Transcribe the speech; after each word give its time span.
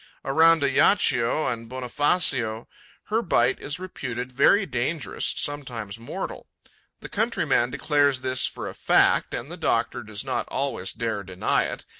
Around 0.25 0.63
Ajaccio 0.63 1.45
and 1.45 1.69
Bonifacio, 1.69 2.67
her 3.09 3.21
bite 3.21 3.59
is 3.59 3.77
reputed 3.77 4.31
very 4.31 4.65
dangerous, 4.65 5.31
sometimes 5.37 5.99
mortal. 5.99 6.47
The 7.01 7.07
countryman 7.09 7.69
declares 7.69 8.21
this 8.21 8.47
for 8.47 8.67
a 8.67 8.73
fact 8.73 9.35
and 9.35 9.51
the 9.51 9.57
doctor 9.57 10.01
does 10.01 10.25
not 10.25 10.47
always 10.47 10.91
dare 10.91 11.21
deny 11.21 11.65
it. 11.65 11.85